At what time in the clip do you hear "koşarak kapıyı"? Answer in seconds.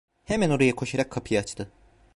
0.75-1.39